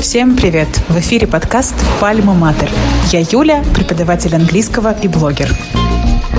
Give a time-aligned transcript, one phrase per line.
[0.00, 0.68] Всем привет!
[0.88, 2.70] В эфире подкаст «Пальма Матер».
[3.10, 5.48] Я Юля, преподаватель английского и блогер.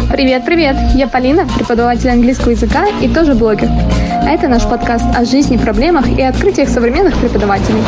[0.10, 0.78] Привет, привет!
[0.96, 3.68] Я Полина, преподаватель английского языка и тоже блогер.
[3.70, 7.84] А это наш подкаст о жизни, проблемах и открытиях современных преподавателей.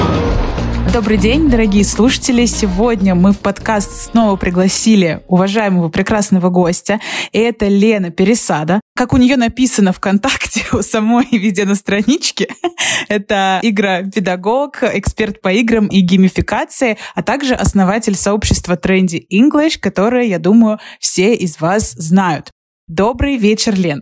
[0.91, 2.47] Добрый день, дорогие слушатели.
[2.47, 6.99] Сегодня мы в подкаст снова пригласили уважаемого прекрасного гостя.
[7.31, 8.81] И это Лена Пересада.
[8.95, 12.47] Как у нее написано ВКонтакте у самой видео на страничке,
[13.07, 20.39] это игра-педагог, эксперт по играм и геймификации, а также основатель сообщества Trendy English, которое, я
[20.39, 22.49] думаю, все из вас знают.
[22.87, 24.01] Добрый вечер, Лен.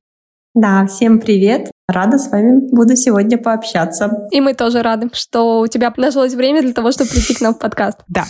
[0.54, 1.70] Да, всем привет.
[1.90, 4.28] Рада с вами буду сегодня пообщаться.
[4.32, 7.54] И мы тоже рады, что у тебя нашлось время для того, чтобы прийти к нам
[7.54, 8.00] в подкаст.
[8.09, 8.26] Да.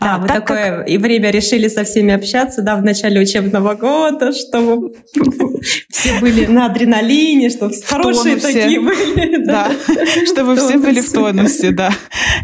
[0.00, 0.88] Да, а, мы такое как...
[0.88, 4.94] и время решили со всеми общаться, да, в начале учебного года, чтобы
[5.90, 9.28] все были на адреналине, чтобы хорошие такие были.
[9.48, 9.70] Да,
[10.26, 11.92] чтобы все были в тонусе, да.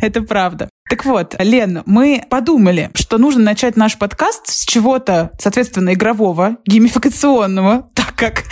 [0.01, 0.69] Это правда.
[0.89, 7.89] Так вот, Лен, мы подумали, что нужно начать наш подкаст с чего-то, соответственно, игрового, геймификационного,
[7.95, 8.45] так как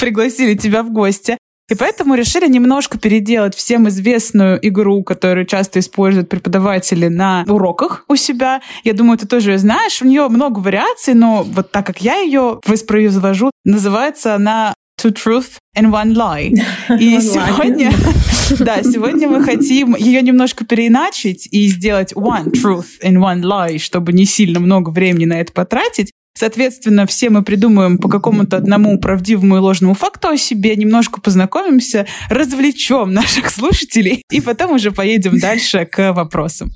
[0.00, 1.36] пригласили тебя в гости.
[1.70, 8.16] И поэтому решили немножко переделать всем известную игру, которую часто используют преподаватели на уроках у
[8.16, 8.60] себя.
[8.82, 10.02] Я думаю, ты тоже ее знаешь.
[10.02, 15.58] У нее много вариаций, но вот так как я ее воспроизвожу, называется она Two Truth
[15.76, 16.52] and One Lie.
[16.98, 17.92] И сегодня,
[18.58, 24.12] да, сегодня мы хотим ее немножко переиначить и сделать One Truth and One Lie, чтобы
[24.12, 26.10] не сильно много времени на это потратить.
[26.34, 32.06] Соответственно, все мы придумаем по какому-то одному правдивому и ложному факту о себе, немножко познакомимся,
[32.28, 36.70] развлечем наших слушателей и потом уже поедем дальше к вопросам.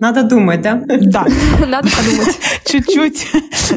[0.00, 0.82] Надо думать, да?
[0.86, 1.24] Да.
[1.66, 2.36] Надо подумать.
[2.66, 3.28] Чуть-чуть,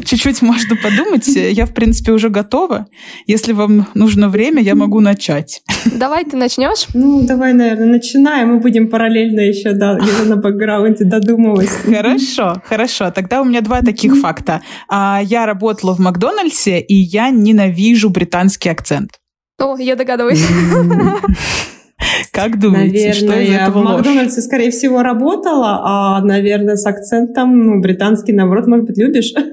[0.04, 1.28] чуть-чуть можно подумать.
[1.28, 2.88] Я, в принципе, уже готова.
[3.28, 5.62] Если вам нужно время, я могу начать.
[5.86, 6.88] Давай ты начнешь?
[6.96, 8.50] Ну, давай, наверное, начинаем.
[8.50, 11.70] Мы будем параллельно еще да, где-то на бэкграунде додумывать.
[11.70, 13.12] Хорошо, хорошо.
[13.12, 14.62] Тогда у меня два таких факта.
[14.90, 19.12] А, я работала в Макдональдсе, и я ненавижу британский акцент.
[19.60, 20.44] О, я догадываюсь.
[22.32, 27.58] Как думаете, наверное, что из этого в Макдональдсе, скорее всего, работала, а, наверное, с акцентом,
[27.58, 29.34] ну, британский, наоборот, может быть, любишь?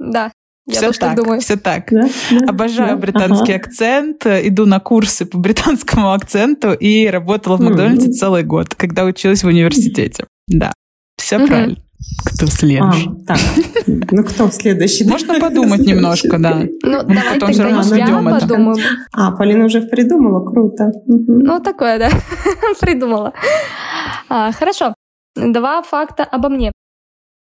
[0.00, 0.30] Да,
[0.68, 1.40] я все так, думаю.
[1.40, 1.88] все так.
[1.90, 2.08] Да?
[2.46, 2.96] Обожаю да?
[2.96, 3.66] британский ага.
[3.66, 8.12] акцент, иду на курсы по британскому акценту и работала в Макдональдсе mm-hmm.
[8.12, 10.24] целый год, когда училась в университете.
[10.46, 10.72] Да,
[11.16, 11.46] все mm-hmm.
[11.46, 11.76] правильно.
[12.24, 13.10] Кто следующий?
[13.26, 13.38] А, так,
[14.12, 15.04] ну кто следующий?
[15.04, 16.62] Можно подумать немножко, да.
[16.82, 18.76] Ну, давай потом тогда все равно я подумаю.
[19.12, 20.92] А, Полина уже придумала, круто.
[21.06, 22.10] Ну, такое, да,
[22.80, 23.32] придумала.
[24.28, 24.94] А, хорошо,
[25.34, 26.72] два факта обо мне.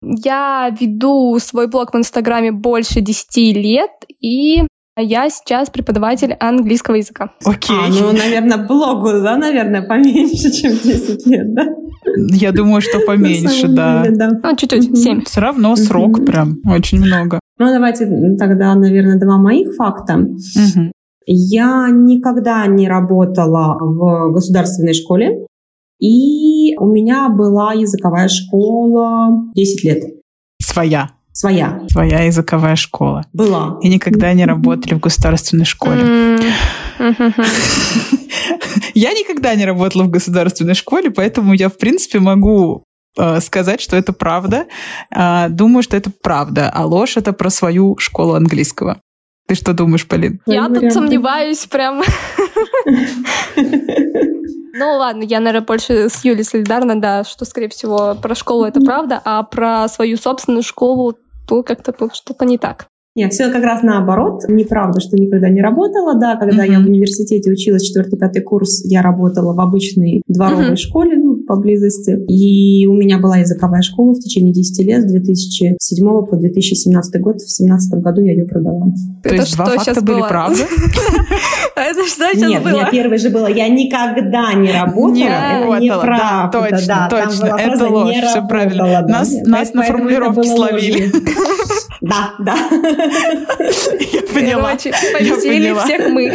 [0.03, 4.67] Я веду свой блог в Инстаграме больше 10 лет, и
[4.99, 7.33] я сейчас преподаватель английского языка.
[7.45, 7.77] Окей.
[7.77, 11.65] А, ну, наверное, блогу, да, наверное, поменьше, чем 10 лет, да?
[12.05, 14.03] Я думаю, что поменьше, да.
[14.05, 14.31] Деле, да.
[14.43, 15.25] Ну, чуть-чуть, 7.
[15.25, 17.41] Все равно срок прям очень много.
[17.59, 18.07] Ну, давайте
[18.39, 20.27] тогда, наверное, два моих факта.
[21.27, 25.47] Я никогда не работала в государственной школе,
[26.01, 30.03] и у меня была языковая школа 10 лет.
[30.61, 31.11] Своя?
[31.33, 31.81] Своя.
[31.91, 33.25] Своя языковая школа.
[33.33, 33.79] Была.
[33.83, 36.39] И никогда не работали в государственной школе.
[38.95, 42.85] Я никогда не работала в государственной школе, поэтому я, в принципе, могу
[43.19, 44.67] э, сказать, что это правда.
[45.15, 46.71] Э, думаю, что это правда.
[46.73, 49.01] А ложь— это про свою школу английского.
[49.49, 50.41] Ты что думаешь, Полин?
[50.47, 52.03] Я тут сомневаюсь прям.
[54.75, 58.81] Ну ладно, я, наверное, больше с Юлей солидарна, да, что, скорее всего, про школу это
[58.81, 61.17] правда, а про свою собственную школу
[61.47, 62.87] то как-то тут что-то не так.
[63.15, 64.41] Нет, все как раз наоборот.
[64.49, 66.19] Неправда, что никогда не работала.
[66.19, 66.73] Да, когда mm-hmm.
[66.73, 70.77] я в университете училась, четвертый-пятый курс, я работала в обычной дворовой mm-hmm.
[70.77, 72.17] школе ну, поблизости.
[72.27, 77.35] И у меня была языковая школа в течение 10 лет, с 2007 по 2017 год.
[77.35, 78.87] В 2017 году я ее продала.
[79.23, 80.63] То Это есть два факта были правда?
[81.77, 82.73] Это что сейчас Нет, было?
[82.73, 85.15] Нет, первый же было, я никогда не работала.
[85.79, 87.57] Не работала, да, точно, точно.
[87.59, 89.07] Это ложь, все правильно.
[89.07, 91.13] Нас на формулировке словили.
[92.03, 92.57] Да, да.
[92.71, 94.71] Я поняла.
[94.73, 96.33] Повесели всех мы.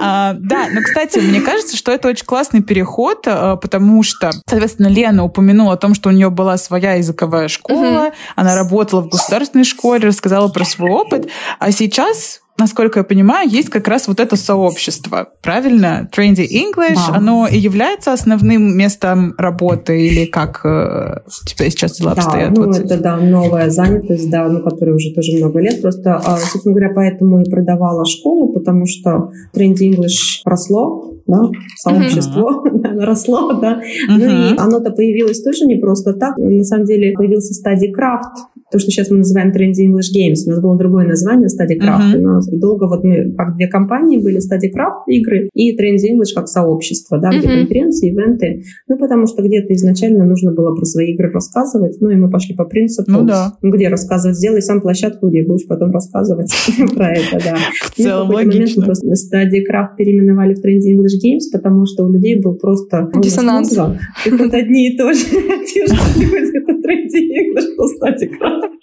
[0.00, 4.88] А, да, но, кстати, мне кажется, что это очень классный переход, а, потому что, соответственно,
[4.88, 9.64] Лена упомянула о том, что у нее была своя языковая школа, она работала в государственной
[9.64, 11.28] школе, рассказала про свой опыт,
[11.58, 16.08] а сейчас насколько я понимаю, есть как раз вот это сообщество, правильно?
[16.16, 17.16] Trendy English, да.
[17.16, 22.56] оно и является основным местом работы или как э, у тебя сейчас дела да, обстоят?
[22.56, 25.82] Ну, вот это, да, новая занятость, да, ну, которая уже тоже много лет.
[25.82, 31.42] Просто, а, собственно говоря, поэтому и продавала школу, потому что Trendy English росло, да,
[31.76, 33.00] сообщество uh-huh.
[33.04, 33.80] росло, да.
[33.80, 34.16] Uh-huh.
[34.18, 36.36] Ну и оно-то появилось тоже не просто так.
[36.38, 38.36] На самом деле появился стадий крафт,
[38.70, 40.42] то, что сейчас мы называем Trendy English Games.
[40.46, 42.14] У нас было другое название Study Craft.
[42.14, 42.18] Uh-huh.
[42.18, 46.34] У нас долго вот мы, как две компании были, Study Craft игры и Trendy English
[46.34, 47.38] как сообщество, да, uh-huh.
[47.38, 48.62] где конференции, ивенты.
[48.88, 52.54] Ну, потому что где-то изначально нужно было про свои игры рассказывать, ну, и мы пошли
[52.54, 53.52] по принципу, ну, да.
[53.62, 56.52] где рассказывать, сделай сам площадку, где будешь потом рассказывать
[56.94, 57.56] про это, да.
[57.94, 58.84] В целом логично.
[58.84, 63.10] Просто Study Craft переименовали в Trendy English Games, потому что у людей был просто...
[63.22, 63.72] Диссонанс.
[64.26, 67.54] И вот одни и то же люди, это Trendy
[67.96, 68.76] Study Craft.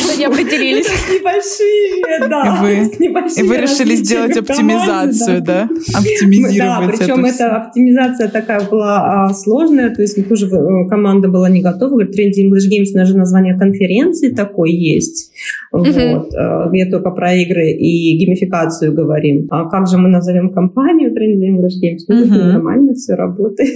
[0.00, 0.86] Что не определились.
[0.86, 2.42] С небольшими, да.
[2.46, 5.68] И вы, и вы решили сделать оптимизацию, да?
[5.94, 11.48] Оптимизировать Да, причем эта оптимизация такая была а, сложная, то есть тоже э, команда была
[11.48, 11.90] не готова.
[11.90, 15.32] Говорит, Trendy English Games, даже название конференции такой есть.
[15.70, 19.46] Вот, э, где только про игры и геймификацию говорим.
[19.50, 22.04] А как же мы назовем компанию Trendy English Games?
[22.08, 23.70] Ну, нормально все работает.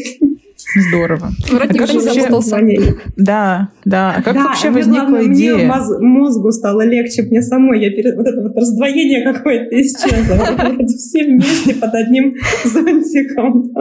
[0.88, 1.30] Здорово.
[1.50, 2.28] Вроде как вообще...
[3.16, 4.14] Да, да.
[4.16, 5.54] А как да, вообще возникла главное, идея?
[5.54, 7.82] Мне моз- мозгу стало легче, мне самой.
[7.82, 8.16] Я перед...
[8.16, 10.36] Вот это вот раздвоение какое-то исчезло.
[10.86, 12.34] Все вместе под одним
[12.64, 13.72] зонтиком.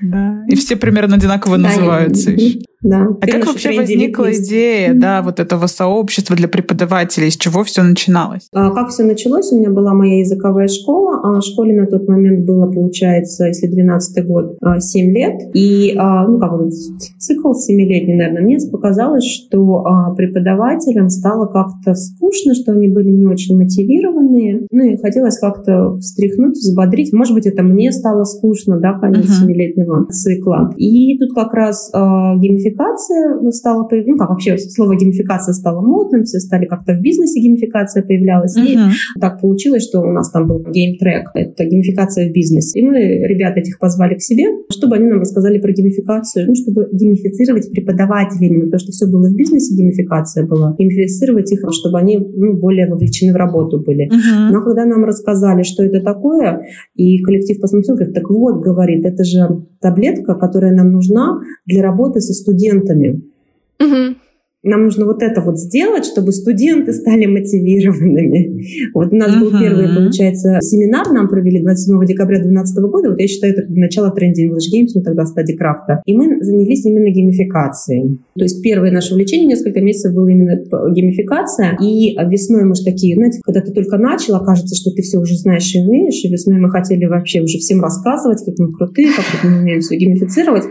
[0.00, 0.44] Да.
[0.48, 2.60] И все примерно одинаково называются еще.
[2.82, 3.06] Да.
[3.20, 8.48] А как вообще возникла идея, да, вот этого сообщества для преподавателей, с чего все начиналось?
[8.52, 9.52] А, как все началось?
[9.52, 14.26] У меня была моя языковая школа, а школе на тот момент было, получается, если 12
[14.26, 19.84] год, 7 а, лет, и, а, ну, как вот цикл 7-летний, наверное, мне показалось, что
[20.16, 26.56] преподавателям стало как-то скучно, что они были не очень мотивированные, ну, и хотелось как-то встряхнуть,
[26.56, 27.12] взбодрить.
[27.12, 29.46] Может быть, это мне стало скучно, да, конец uh-huh.
[29.46, 30.72] 7-летнего цикла.
[30.76, 36.38] И тут как раз геймификация геймификация стала, ну как вообще слово геймификация стало модным, все
[36.38, 38.56] стали как-то в бизнесе геймификация появлялась.
[38.56, 38.90] Uh-huh.
[39.16, 42.78] И так получилось, что у нас там был геймтрек, это геймификация в бизнесе.
[42.78, 46.88] И мы ребят этих позвали к себе, чтобы они нам рассказали про геймификацию, ну, чтобы
[46.92, 50.74] геймифицировать преподавателей именно, потому что все было в бизнесе, геймификация была.
[50.78, 54.08] Геймифицировать их, чтобы они ну, более вовлечены в работу были.
[54.08, 54.50] Uh-huh.
[54.50, 56.62] Но когда нам рассказали, что это такое,
[56.94, 62.20] и коллектив посмотрел, говорит, так вот, говорит, это же таблетка, которая нам нужна для работы
[62.20, 63.20] со студентами студентами.
[63.80, 64.21] Угу
[64.62, 68.62] нам нужно вот это вот сделать, чтобы студенты стали мотивированными.
[68.94, 69.40] Вот у нас uh-huh.
[69.40, 74.10] был первый, получается, семинар, нам провели 27 декабря 2012 года, вот я считаю, это начало
[74.12, 76.02] тренди English Games, ну тогда стадии крафта.
[76.06, 78.20] И мы занялись именно геймификацией.
[78.36, 80.56] То есть первое наше увлечение несколько месяцев было именно
[80.94, 85.18] геймификация, и весной мы же такие, знаете, когда ты только начал, окажется, что ты все
[85.18, 89.08] уже знаешь и умеешь, и весной мы хотели вообще уже всем рассказывать, как мы крутые,
[89.08, 90.64] как мы умеем все геймифицировать,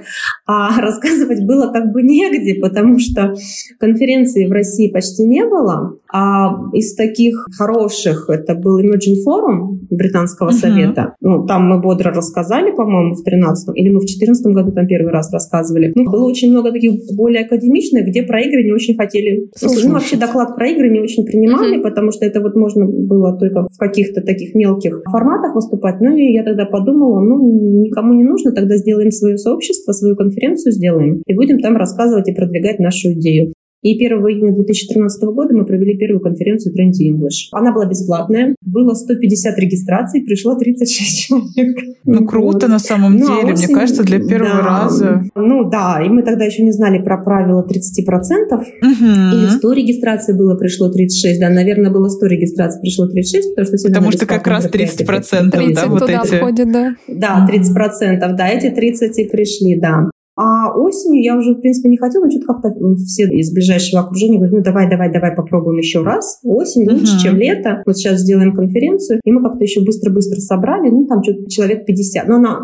[0.47, 3.33] а рассказывать было как бы негде, потому что
[3.81, 10.49] Конференции в России почти не было, а из таких хороших это был Emerging Forum Британского
[10.49, 10.53] uh-huh.
[10.53, 11.15] совета.
[11.19, 15.11] Ну, там мы бодро рассказали, по-моему, в 13 или мы в 14 году там первый
[15.11, 15.91] раз рассказывали.
[15.95, 19.49] Ну, было очень много таких более академичных, где про игры не очень хотели.
[19.55, 19.85] Слушать.
[19.85, 21.83] Ну, вообще доклад про игры не очень принимали, uh-huh.
[21.83, 26.01] потому что это вот можно было только в каких-то таких мелких форматах выступать.
[26.01, 30.71] Ну, и я тогда подумала, ну, никому не нужно, тогда сделаем свое сообщество, свою конференцию
[30.71, 33.53] сделаем и будем там рассказывать и продвигать нашу идею.
[33.81, 37.49] И 1 июня 2013 года мы провели первую конференцию Trendy English.
[37.51, 41.77] Она была бесплатная, было 150 регистраций, пришло 36 человек.
[42.05, 42.69] Ну, круто вот.
[42.69, 45.23] на самом ну, деле, осень, мне кажется, для первого да, раза.
[45.35, 48.53] Ну да, и мы тогда еще не знали про правила 30%.
[48.53, 48.65] Угу.
[48.81, 51.39] Или 100 регистраций было, пришло 36.
[51.39, 55.49] Да, наверное, было 100 регистраций, пришло 36, потому что все Потому что как раз 30%,
[55.49, 56.35] 30 да, вот эти.
[56.35, 56.95] Входит, да.
[57.07, 60.09] Да, 30%, да, эти 30 и пришли, да.
[60.43, 62.69] А осенью я уже, в принципе, не хотела, но что-то как-то
[63.05, 66.39] все из ближайшего окружения говорят, ну давай, давай, давай попробуем еще раз.
[66.43, 66.93] Осень uh-huh.
[66.93, 67.83] лучше, чем лето.
[67.85, 69.19] Вот сейчас сделаем конференцию.
[69.23, 72.27] И мы как-то еще быстро-быстро собрали, ну там что-то человек 50.
[72.27, 72.59] Но она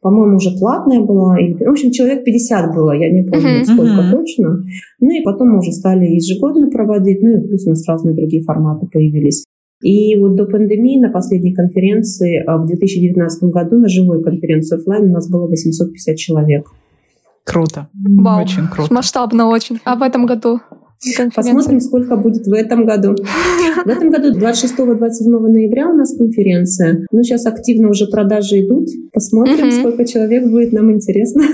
[0.00, 1.34] по-моему, уже платная была.
[1.34, 3.64] В общем, человек 50 было, я не помню, uh-huh.
[3.64, 4.10] сколько uh-huh.
[4.12, 4.64] точно.
[5.00, 8.42] Ну и потом мы уже стали ежегодно проводить, ну и плюс у нас разные другие
[8.42, 9.44] форматы появились.
[9.82, 15.10] И вот до пандемии на последней конференции а, в 2019 году, на живой конференции офлайн,
[15.10, 16.68] у нас было 850 человек.
[17.48, 17.88] Круто.
[17.94, 18.42] Вау.
[18.42, 18.92] Очень круто.
[18.92, 19.80] Масштабно очень.
[19.84, 20.60] А в этом году?
[21.34, 23.14] Посмотрим, сколько будет в этом году.
[23.84, 27.06] В этом году 26-27 ноября у нас конференция.
[27.12, 28.88] Ну, сейчас активно уже продажи идут.
[29.12, 31.44] Посмотрим, сколько человек будет, нам интересно.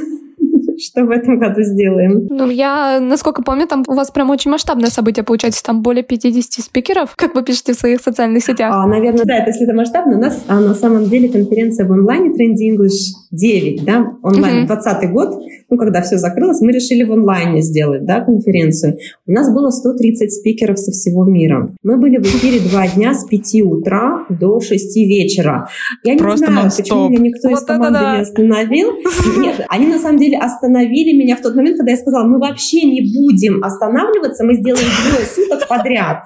[0.79, 2.27] что в этом году сделаем.
[2.29, 5.63] Ну, я, насколько помню, там у вас прям очень масштабное событие получается.
[5.63, 8.73] Там более 50 спикеров, как вы пишете в своих социальных сетях.
[8.75, 10.17] А, наверное, да, это если это масштабно.
[10.17, 14.67] У нас а, на самом деле конференция в онлайне Trendy English 9, да, онлайн, uh
[14.67, 18.99] 20 год, ну, когда все закрылось, мы решили в онлайне сделать, да, конференцию.
[19.27, 21.71] У нас было 130 спикеров со всего мира.
[21.83, 25.69] Мы были в эфире два дня с 5 утра до 6 вечера.
[26.05, 28.17] Я Просто не знаю, почему меня никто Вот из команды да.
[28.17, 28.93] не остановил.
[29.39, 32.83] Нет, они на самом деле остановили меня в тот момент, когда я сказала, мы вообще
[32.83, 36.25] не будем останавливаться, мы сделаем двое суток подряд.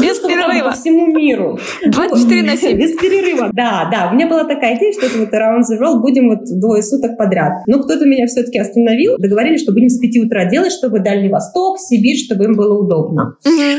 [0.00, 0.70] Без перерыва.
[0.70, 1.58] По всему миру.
[1.86, 2.78] 24 на 7.
[2.78, 3.50] Без перерыва.
[3.52, 4.10] Да, да.
[4.10, 7.16] У меня была такая идея, что это вот around the world будем вот двое суток
[7.16, 7.62] подряд.
[7.66, 9.16] Но кто-то меня все-таки остановил.
[9.18, 13.36] Договорились, что будем с 5 утра делать, чтобы Дальний Восток, Сибирь, чтобы им было удобно.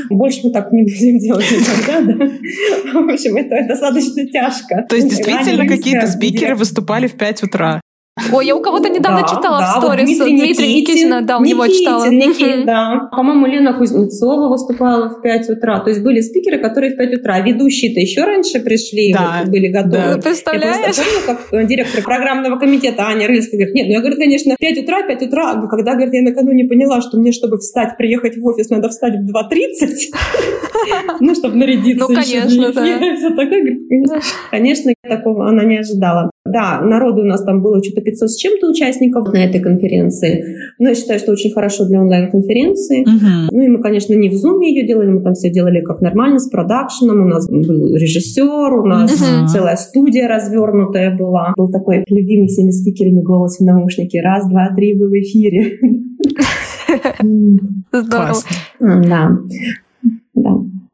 [0.09, 2.99] Больше мы так не будем делать никогда, да?
[2.99, 4.85] В общем, это достаточно тяжко.
[4.89, 7.81] То есть действительно какие-то спикеры выступали в 5 утра.
[8.33, 11.21] Ой, я у кого-то недавно Да, читала да, в вот сторис Дмитрий Дмитрия Никитин, Никитина,
[11.21, 12.09] да, у него Никитин, читала.
[12.09, 13.09] Никитин, да.
[13.11, 15.79] По-моему, Лена Кузнецова выступала в 5 утра.
[15.79, 17.35] То есть были спикеры, которые в 5 утра.
[17.35, 19.91] А ведущие-то еще раньше пришли, Да, вот, были готовы.
[19.91, 20.15] да.
[20.15, 20.75] Ну, представляешь?
[20.77, 24.17] Я просто помню, как э, директор программного комитета Аня Рыльская говорит, нет, ну я, говорю,
[24.17, 27.97] конечно, 5 утра, 5 утра, но когда, говорит, я накануне поняла, что мне, чтобы встать,
[27.97, 34.19] приехать в офис, надо встать в 2.30, ну, чтобы нарядиться Ну, еще конечно, да.
[34.51, 36.29] Конечно, такого она не ожидала.
[36.51, 40.43] Да, народу у нас там было что-то 500 с чем-то участников на этой конференции.
[40.79, 43.01] Но я считаю, что очень хорошо для онлайн-конференции.
[43.01, 43.49] Мгм.
[43.51, 46.39] Ну и мы, конечно, не в Zoom ее делали, мы там все делали как нормально,
[46.39, 47.21] с продакшеном.
[47.21, 49.47] У нас был режиссер, у нас Мгм.
[49.47, 51.53] целая студия развернутая была.
[51.57, 54.21] Был такой любимый всеми спикерами голос в наушнике.
[54.21, 55.79] Раз, два, три, вы в эфире.
[57.91, 58.33] Здорово.
[58.79, 59.31] Да,
[60.35, 60.51] да.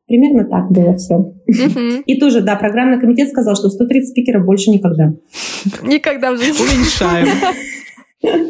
[0.07, 1.33] Примерно так было все.
[2.05, 5.13] И тоже, да, программный комитет сказал, что 130 спикеров больше никогда.
[5.83, 6.61] Никогда в жизни.
[6.61, 7.27] Уменьшаем.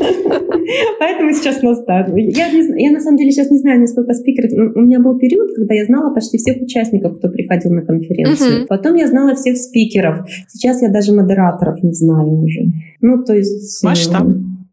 [1.00, 2.10] Поэтому сейчас на старт.
[2.16, 4.52] Я, не зна- я на самом деле сейчас не знаю, насколько спикеров.
[4.76, 8.60] У меня был период, когда я знала почти всех участников, кто приходил на конференцию.
[8.60, 8.68] Мгм.
[8.68, 10.28] Потом я знала всех спикеров.
[10.48, 12.62] Сейчас я даже модераторов не знаю уже.
[13.02, 13.84] Ну, то есть...
[13.84, 14.28] э, Масштаб.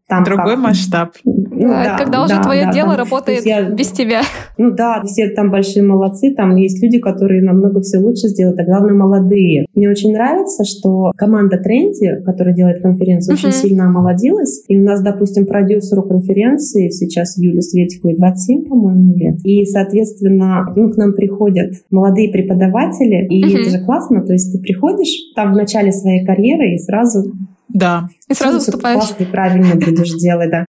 [0.09, 1.09] Там Другой как- масштаб.
[1.23, 4.21] Ну, Да, да, когда уже да, твое да, дело там- работает я- без тебя.
[4.57, 8.65] Ну да, все там большие молодцы, там есть люди, которые намного все лучше сделают, а
[8.65, 9.65] главное молодые.
[9.73, 13.55] Мне очень нравится, что команда Тренди, которая делает конференцию, очень Мгм.
[13.57, 14.63] сильно омолодилась.
[14.67, 19.35] И у нас, допустим, продюсеру конференции сейчас Юле Светиковой 27, по-моему, лет.
[19.45, 23.55] И, соответственно, ну, к нам приходят молодые преподаватели, и Мгм.
[23.55, 27.31] это же классно, то есть ты приходишь там в начале своей карьеры и сразу
[27.73, 28.07] Да.
[28.29, 28.99] И сразу выступаешь.
[28.99, 30.65] классно правильно будешь делать, да.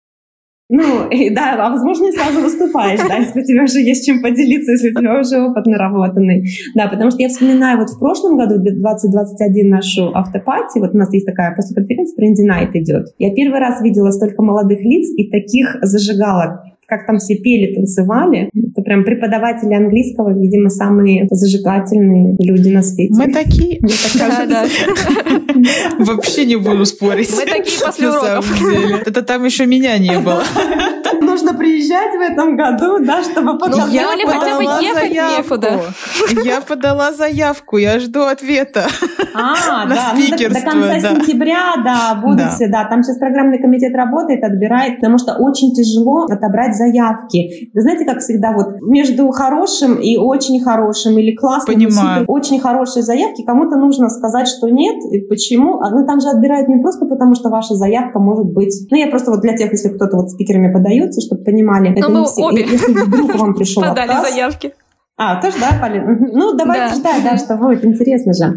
[0.75, 4.23] Ну, и да, а возможно, и сразу выступаешь, да, если у тебя уже есть чем
[4.23, 6.49] поделиться, если у тебя уже опыт наработанный.
[6.75, 11.13] Да, потому что я вспоминаю вот в прошлом году, 2021, нашу автопати, вот у нас
[11.13, 13.09] есть такая после конференции Тренди Найт идет.
[13.19, 16.61] Я первый раз видела столько молодых лиц и таких зажигалок,
[16.93, 18.51] как там все пели, танцевали.
[18.53, 23.15] Это прям преподаватели английского, видимо, самые зажигательные люди на свете.
[23.17, 23.79] Мы такие.
[23.81, 24.67] Мне так да.
[25.99, 27.31] Вообще не буду спорить.
[27.35, 29.07] Мы такие после уроков.
[29.07, 30.45] Это там еще меня не было.
[31.43, 33.87] Нужно приезжать в этом году, да, чтобы показать.
[33.87, 35.37] Ну, я или хотя бы ехать заявку.
[35.39, 35.81] некуда.
[36.45, 38.87] Я подала заявку, я жду ответа.
[39.35, 41.01] А, на да, ну, до- до, спикерство, конца да.
[41.01, 42.49] сентября, да, будут Да.
[42.51, 42.85] все, да.
[42.85, 47.71] Там сейчас программный комитет работает, отбирает, потому что очень тяжело отобрать заявки.
[47.75, 52.21] Вы знаете, как всегда, вот между хорошим и очень хорошим или классным, Понимаю.
[52.21, 55.81] супер, очень хорошие заявки, кому-то нужно сказать, что нет, и почему.
[55.81, 58.75] А, Ну, там же отбирают не просто потому, что ваша заявка может быть...
[58.91, 61.93] Ну, я просто вот для тех, если кто-то вот спикерами подается, чтобы понимали.
[61.93, 64.73] это мы не все- обе Если вдруг вам пришел Подали отказ, заявки.
[65.17, 66.31] а, тоже, да, Полин?
[66.33, 66.95] Ну, давайте Да.
[66.95, 68.57] ждать, да, что будет интересно же.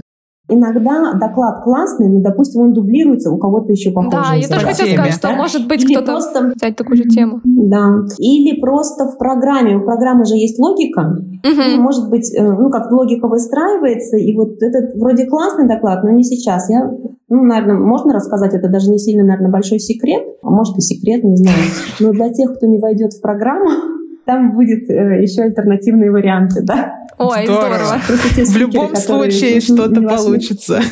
[0.55, 4.11] Иногда доклад классный, но, допустим, он дублируется у кого-то еще похожий.
[4.11, 5.35] Да, я тоже хотела теме, сказать, что да?
[5.35, 7.41] может быть Или кто-то просто, взять такую же тему.
[7.43, 7.85] да,
[8.19, 11.01] или просто в программе, у программы же есть логика,
[11.43, 11.81] ну, Мгм.
[11.81, 16.23] может быть, э, ну, как логика выстраивается, и вот этот вроде классный доклад, но не
[16.23, 16.69] сейчас.
[16.69, 16.89] Я,
[17.29, 21.23] ну, наверное, можно рассказать, это даже не сильно, наверное, большой секрет, а может и секрет,
[21.23, 21.57] не знаю.
[21.99, 23.69] Но для тех, кто не войдет в программу,
[24.25, 26.93] там будет э, еще альтернативные варианты, да.
[27.17, 27.99] Ой, Здорово.
[28.07, 28.45] здорово.
[28.45, 30.81] В любом случае что-то получится.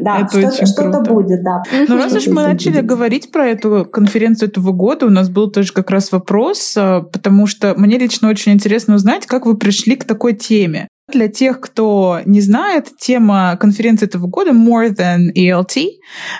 [0.00, 1.12] Да, Это что-то, очень что-то круто.
[1.12, 1.62] будет, да.
[1.86, 2.86] Ну, раз уж мы начали будет.
[2.86, 7.46] говорить про эту конференцию этого года, у нас был тоже как раз вопрос, а, потому
[7.46, 10.88] что мне лично очень интересно узнать, как вы пришли к такой теме.
[11.12, 15.86] Для тех, кто не знает, тема конференции этого года more than ELT,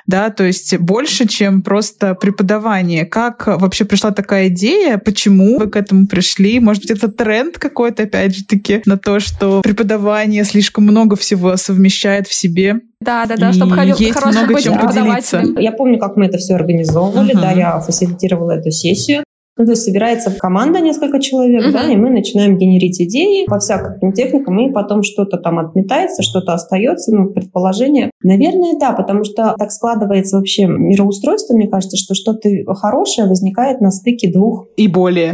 [0.06, 3.04] да, то есть больше, чем просто преподавание.
[3.04, 4.98] Как вообще пришла такая идея?
[4.98, 6.60] Почему вы к этому пришли?
[6.60, 11.56] Может быть, это тренд какой-то, опять же таки, на то, что преподавание слишком много всего
[11.56, 12.80] совмещает в себе?
[13.00, 15.42] Да, да, да, чтобы есть хорошим много чем поделиться.
[15.58, 17.40] Я помню, как мы это все организовывали, uh-huh.
[17.40, 19.24] да, я фасилитировала эту сессию.
[19.56, 21.72] Ну, то есть собирается команда несколько человек, uh-huh.
[21.72, 26.54] да, и мы начинаем генерить идеи по всяким техникам, и потом что-то там отметается, что-то
[26.54, 28.10] остается, ну, предположение.
[28.22, 33.90] Наверное, да, потому что так складывается вообще мироустройство, мне кажется, что что-то хорошее возникает на
[33.90, 34.66] стыке двух...
[34.76, 35.32] И более.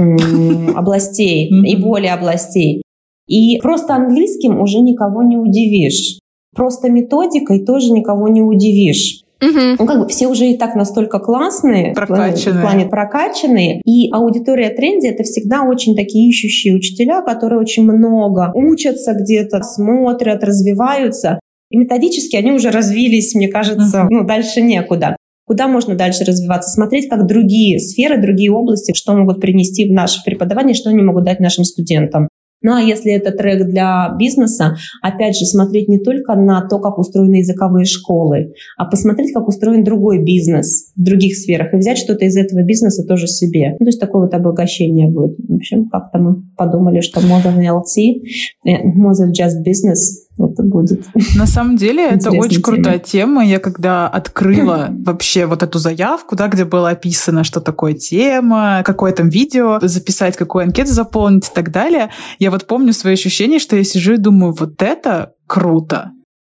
[0.74, 2.82] Областей, и более областей.
[3.28, 6.18] И просто английским уже никого не удивишь.
[6.54, 9.25] Просто методикой тоже никого не удивишь.
[9.40, 9.76] Угу.
[9.78, 12.58] Ну, как бы все уже и так настолько классные, прокачанные.
[12.58, 13.80] в плане прокачанные.
[13.84, 20.42] И аудитория тренди— это всегда очень такие ищущие учителя, которые очень много учатся где-то, смотрят,
[20.42, 21.38] развиваются.
[21.70, 24.14] И методически они уже развились, мне кажется, угу.
[24.14, 25.16] ну, дальше некуда.
[25.46, 26.70] Куда можно дальше развиваться?
[26.70, 31.24] Смотреть, как другие сферы, другие области, что могут принести в наше преподавание, что они могут
[31.24, 32.28] дать нашим студентам.
[32.62, 36.98] Ну а если это трек для бизнеса, опять же, смотреть не только на то, как
[36.98, 42.24] устроены языковые школы, а посмотреть, как устроен другой бизнес в других сферах и взять что-то
[42.24, 43.72] из этого бизнеса тоже себе.
[43.78, 45.36] Ну, то есть такое вот обогащение будет.
[45.38, 48.22] В общем, как-то мы подумали, что Modern LT,
[48.66, 51.06] Modern Just Business это будет.
[51.34, 53.44] На самом деле это очень крутая тема.
[53.44, 59.12] Я когда открыла вообще вот эту заявку, да, где было описано, что такое тема, какое
[59.12, 63.76] там видео записать, какую анкету заполнить и так далее, я вот помню свои ощущения, что
[63.76, 66.12] я сижу и думаю, вот это круто.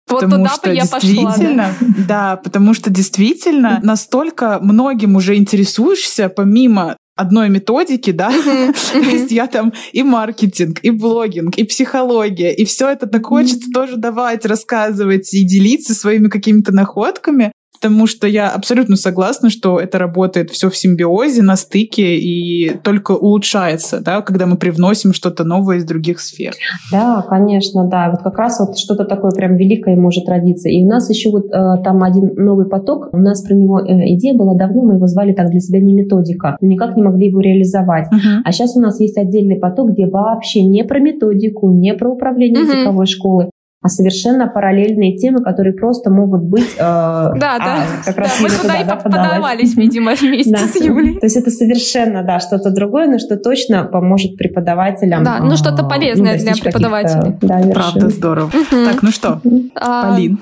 [0.09, 2.05] Вот потому туда что бы я действительно, пошла, да?
[2.09, 8.31] да, потому что действительно настолько многим уже интересуешься, помимо одной методики, да,
[8.93, 13.71] то есть я там и маркетинг, и блогинг, и психология, и все это так хочется
[13.73, 19.99] тоже давать, рассказывать и делиться своими какими-то находками потому что я абсолютно согласна, что это
[19.99, 25.79] работает все в симбиозе, на стыке и только улучшается, да, когда мы привносим что-то новое
[25.79, 26.53] из других сфер.
[26.93, 28.11] Да, конечно, да.
[28.11, 30.69] Вот как раз вот что-то такое прям великое может родиться.
[30.69, 34.15] И у нас еще вот э, там один новый поток, у нас про него э,
[34.15, 37.27] идея была давно, мы его звали так для себя не методика, но никак не могли
[37.27, 38.07] его реализовать.
[38.13, 38.43] Uh-huh.
[38.45, 42.63] А сейчас у нас есть отдельный поток, где вообще не про методику, не про управление
[42.63, 42.77] uh-huh.
[42.77, 43.51] языковой школы,
[43.83, 46.75] а совершенно параллельные темы, которые просто могут быть...
[46.77, 47.87] Э, да, а, да.
[48.05, 50.59] Как раз да, мы туда, и да, подавались, видимо, вместе да.
[50.59, 51.19] с Юлей.
[51.19, 55.25] То есть это совершенно, да, что-то другое, но что точно поможет преподавателям.
[55.25, 57.37] Да, ну что-то полезное ну, для преподавателей.
[57.41, 58.51] Да, Правда, здорово.
[58.71, 59.41] Так, ну что,
[59.75, 60.39] а, Полин.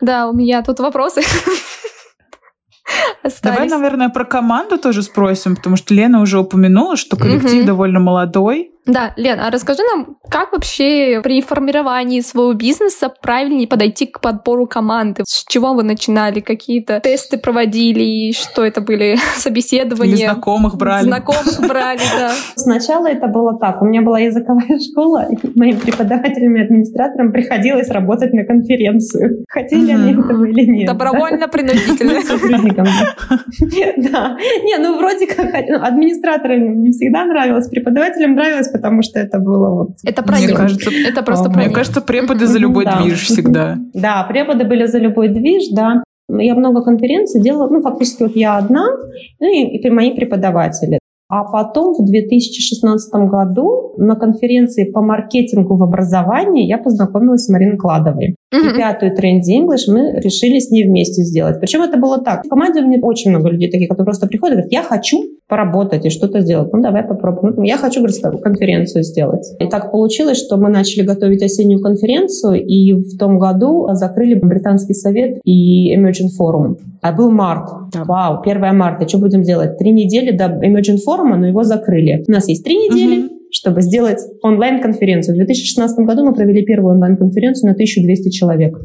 [0.00, 1.22] Да, у меня тут вопросы.
[3.22, 3.56] Остались.
[3.56, 7.66] Давай, наверное, про команду тоже спросим, потому что Лена уже упомянула, что коллектив угу.
[7.66, 8.70] довольно молодой.
[8.88, 14.66] Да, Лен, а расскажи нам, как вообще при формировании своего бизнеса правильнее подойти к подбору
[14.66, 15.24] команды?
[15.26, 16.40] С чего вы начинали?
[16.40, 18.32] Какие-то тесты проводили?
[18.32, 19.16] Что это были?
[19.36, 20.14] Собеседования?
[20.14, 21.04] Или знакомых брали?
[21.04, 22.32] Знакомых брали, да.
[22.56, 23.82] Сначала это было так.
[23.82, 29.44] У меня была языковая школа, и моим преподавателям и администраторам приходилось работать на конференцию.
[29.48, 30.88] Хотели они этого или нет.
[30.88, 32.18] Добровольно-принудительно.
[33.98, 34.36] Да.
[34.62, 39.68] Не, ну вроде как ну, администраторам не всегда нравилось, преподавателям нравилось, потому что это было
[39.70, 39.90] вот...
[40.04, 43.76] Это про Мне кажется, это просто про Мне кажется, преподы за любой движ всегда.
[43.94, 46.02] Да, преподы были за любой движ, да.
[46.28, 48.86] Я много конференций делала, ну, фактически вот я одна,
[49.40, 50.97] ну и, и мои преподаватели.
[51.28, 57.76] А потом в 2016 году на конференции по маркетингу в образовании я познакомилась с Мариной
[57.76, 58.36] Кладовой.
[58.54, 58.72] Mm-hmm.
[58.72, 61.60] И пятую Trendy English мы решили с ней вместе сделать.
[61.60, 62.46] Причем это было так.
[62.46, 65.18] В команде у меня очень много людей таких, которые просто приходят и говорят, я хочу
[65.48, 66.72] поработать и что-то сделать.
[66.72, 67.56] Ну, давай попробуем.
[67.56, 69.46] Ну, я хочу, говорит, конференцию сделать.
[69.58, 74.94] И так получилось, что мы начали готовить осеннюю конференцию, и в том году закрыли Британский
[74.94, 76.76] совет и Emerging Forum.
[77.00, 77.68] А был март.
[77.92, 78.04] Да.
[78.04, 79.08] Вау, 1 марта.
[79.08, 79.78] Что будем делать?
[79.78, 82.24] Три недели до Emerging Forum, но его закрыли.
[82.26, 83.24] У нас есть три недели.
[83.24, 85.34] Mm-hmm чтобы сделать онлайн-конференцию.
[85.34, 88.78] В 2016 году мы провели первую онлайн-конференцию на 1200 человек.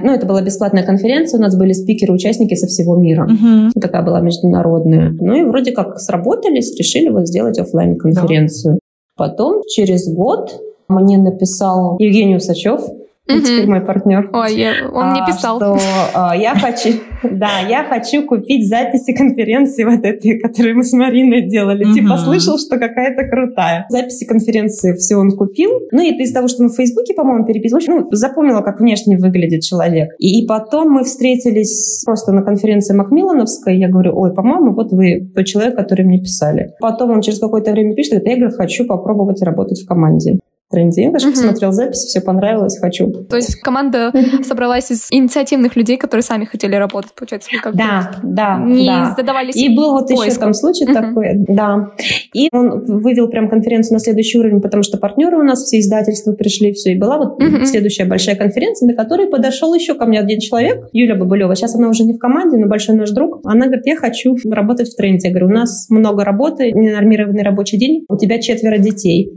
[0.00, 3.28] Ну, это была бесплатная конференция, у нас были спикеры, участники со всего мира.
[3.28, 3.70] Uh-huh.
[3.80, 5.14] Такая была международная.
[5.20, 8.78] Ну и вроде как сработались, решили вот сделать офлайн конференцию да.
[9.16, 12.80] Потом, через год, мне написал Евгений Усачев,
[13.28, 13.40] Угу.
[13.40, 14.30] Теперь мой партнер.
[14.32, 15.58] Ой, я, он мне а, писал.
[15.58, 15.78] Что
[16.14, 21.42] а, я хочу, да, я хочу купить записи конференции вот этой, которую мы с Мариной
[21.46, 21.84] делали.
[21.84, 21.92] Угу.
[21.92, 23.84] Типа слышал, что какая-то крутая.
[23.90, 25.72] Записи конференции все он купил.
[25.92, 29.62] Ну и из того, что мы в Фейсбуке, по-моему, переписывали, ну, запомнила, как внешне выглядит
[29.62, 30.08] человек.
[30.18, 33.76] И, и потом мы встретились просто на конференции Макмиллановской.
[33.76, 36.70] Я говорю, ой, по-моему, вот вы тот человек, который мне писали.
[36.80, 40.38] Потом он через какое-то время пишет, говорит, я говорю, хочу попробовать работать в команде.
[40.70, 41.30] Тренди English, угу.
[41.30, 43.10] посмотрел запись, все понравилось, хочу.
[43.10, 44.12] То есть команда
[44.46, 47.48] собралась из инициативных людей, которые сами хотели работать, получается?
[47.62, 49.14] Как да, да, не да.
[49.16, 50.28] задавались И был вот поиском.
[50.28, 50.92] еще там случай угу.
[50.92, 51.92] такой, да.
[52.34, 56.32] И он вывел прям конференцию на следующий уровень, потому что партнеры у нас все издательства
[56.32, 56.92] пришли, все.
[56.92, 57.64] И была вот угу.
[57.64, 61.56] следующая большая конференция, на которой подошел еще ко мне один человек, Юля Бабылева.
[61.56, 63.40] Сейчас она уже не в команде, но большой наш друг.
[63.44, 65.28] Она говорит, я хочу работать в тренде.
[65.28, 69.32] Я говорю, у нас много работы, ненормированный рабочий день, у тебя четверо детей.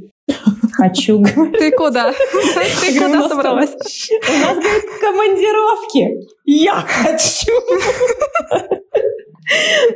[0.72, 1.24] Хочу.
[1.60, 2.12] Ты куда?
[2.14, 3.72] Ты куда собралась?
[3.72, 6.28] У нас, говорит, командировки.
[6.46, 7.52] Я хочу.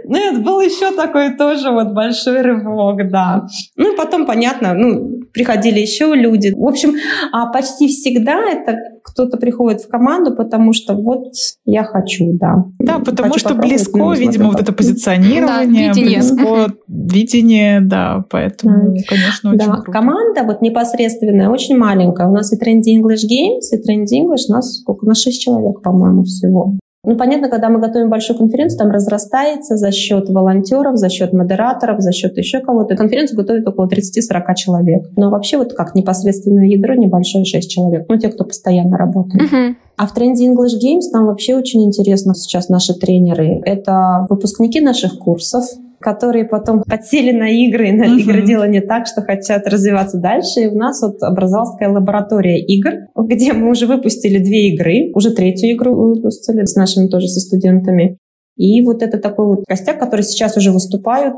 [0.06, 3.46] Ну, это был еще такой тоже вот большой рывок, да.
[3.76, 6.54] Ну, потом, понятно, ну, приходили еще люди.
[6.56, 6.96] В общем,
[7.32, 11.34] а почти всегда это кто-то приходит в команду, потому что вот
[11.66, 12.66] я хочу, да.
[12.80, 16.20] Да, потому хочу что близко, видимо, вот это позиционирование, да, видение.
[16.20, 19.02] близко, видение, да, поэтому, да.
[19.08, 19.74] конечно, очень да.
[19.74, 19.92] круто.
[19.92, 22.28] Команда вот непосредственная, очень маленькая.
[22.28, 25.06] У нас и Trendy English Games, и Trendy English, у нас сколько?
[25.06, 26.76] На 6 человек, по-моему, всего.
[27.06, 32.02] Ну, понятно, когда мы готовим большую конференцию, там разрастается за счет волонтеров, за счет модераторов,
[32.02, 32.96] за счет еще кого-то.
[32.96, 35.10] Конференцию готовит около 30-40 человек.
[35.16, 38.06] Но вообще вот как непосредственное ядро небольшое 6 человек.
[38.10, 39.52] Ну, те, кто постоянно работает.
[39.52, 39.76] Uh-huh.
[39.98, 43.62] А в тренде English Games там вообще очень интересно сейчас наши тренеры.
[43.66, 45.64] Это выпускники наших курсов,
[46.06, 48.20] которые потом подсели на игры, и на uh-huh.
[48.20, 50.62] игры делали так, что хотят развиваться дальше.
[50.62, 55.32] И у нас вот образовалась такая лаборатория игр, где мы уже выпустили две игры, уже
[55.32, 58.20] третью игру выпустили с нашими тоже со студентами.
[58.56, 61.34] И вот это такой вот костяк, который сейчас уже выступают,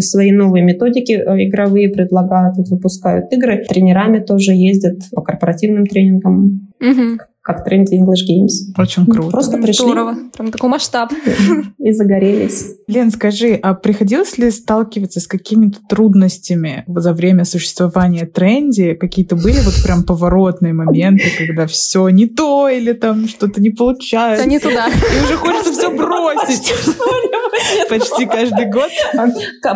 [0.00, 3.64] свои новые методики э, игровые предлагают, выпускают игры.
[3.68, 6.68] Тренерами тоже ездят по корпоративным тренингам.
[6.80, 8.80] Угу как тренде English Games.
[8.80, 9.30] Очень круто.
[9.30, 9.84] Просто пришли.
[9.86, 10.16] Здорово.
[10.36, 11.12] Прям такой масштаб.
[11.78, 12.76] И загорелись.
[12.86, 18.94] Лен, скажи, а приходилось ли сталкиваться с какими-то трудностями за время существования тренди?
[18.94, 24.42] Какие-то были вот прям поворотные моменты, когда все не то или там что-то не получается?
[24.42, 24.86] Все не туда.
[24.88, 26.72] И уже хочется все бросить.
[27.88, 28.90] Почти каждый год.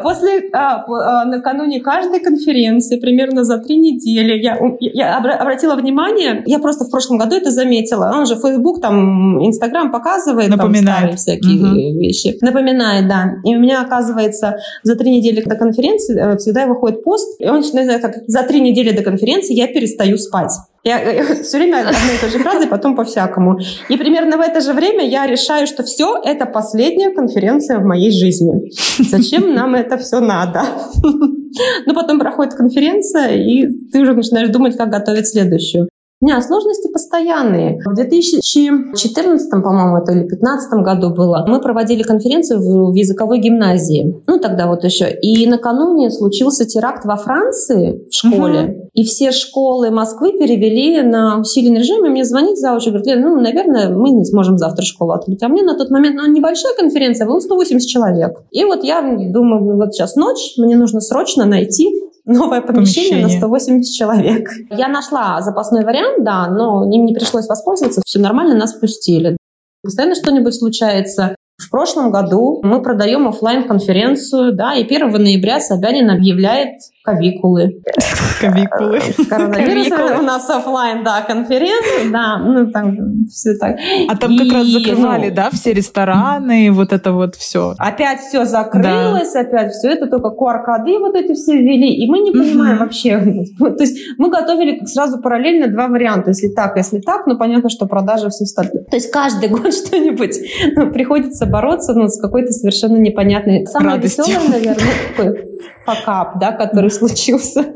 [0.02, 6.58] После, а, а, накануне каждой конференции, примерно за три недели, я, я обратила внимание, я
[6.58, 7.63] просто в прошлом году это заметила.
[8.11, 11.11] Он же Facebook, там, Инстаграм показывает Напоминает.
[11.11, 12.00] там всякие угу.
[12.00, 12.37] вещи.
[12.40, 13.33] Напоминает, да.
[13.44, 17.57] И у меня, оказывается, за три недели до конференции э, всегда выходит пост, и он
[17.57, 20.53] начинает как «За три недели до конференции я перестаю спать».
[20.85, 23.59] Я, я все время одной и той же фразой, потом по-всякому.
[23.88, 28.11] И примерно в это же время я решаю, что все, это последняя конференция в моей
[28.11, 28.70] жизни.
[29.11, 30.62] Зачем нам это все надо?
[31.87, 35.88] Но потом проходит конференция, и ты уже начинаешь думать, как готовить следующую.
[36.24, 37.78] Нет, сложности постоянные.
[37.84, 44.22] В 2014, по-моему, это или 2015 году было, мы проводили конференцию в языковой гимназии.
[44.26, 45.10] Ну, тогда вот еще.
[45.10, 48.60] И накануне случился теракт во Франции в школе.
[48.60, 48.90] Угу.
[48.94, 52.06] И все школы Москвы перевели на усиленный режим.
[52.06, 55.42] И мне звонит завуч и говорит, ну, наверное, мы не сможем завтра школу открыть.
[55.42, 58.42] А мне на тот момент, ну, небольшая конференция, было 180 человек.
[58.50, 63.48] И вот я думаю, вот сейчас ночь, мне нужно срочно найти новое помещение, помещение на
[63.48, 64.48] 180 человек.
[64.70, 69.37] Я нашла запасной вариант, да, но им не пришлось воспользоваться, все нормально, нас пустили.
[69.82, 71.37] Постоянно что-нибудь случается.
[71.56, 77.82] В прошлом году мы продаем офлайн конференцию да, и 1 ноября Собянин объявляет Кавикулы.
[78.40, 78.98] Кавикулы.
[79.28, 79.88] Коронавирус
[80.18, 82.96] у нас офлайн, да, конференция, да, ну там
[83.28, 83.76] все так.
[84.08, 87.74] А там как раз закрывали, ну, да, все рестораны, вот это вот все.
[87.76, 92.32] Опять все закрылось, опять все это, только QR-коды вот эти все ввели, и мы не
[92.32, 93.18] понимаем вообще.
[93.58, 97.84] То есть мы готовили сразу параллельно два варианта, если так, если так, ну понятно, что
[97.84, 98.70] продажи все стали.
[98.90, 100.38] То есть каждый год что-нибудь
[100.74, 103.64] ну, приходится бороться ну, с какой-то совершенно непонятной.
[103.66, 105.54] Самое веселое, наверное, такой
[105.86, 107.62] факап, да, который случился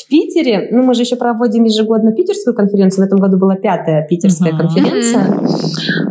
[0.00, 0.68] в Питере.
[0.72, 3.04] Ну, мы же еще проводим ежегодно питерскую конференцию.
[3.04, 5.22] В этом году была пятая питерская конференция.